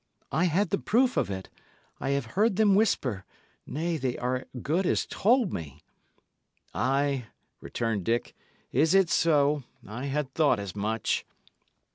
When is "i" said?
0.31-0.45, 1.99-2.09, 9.85-10.05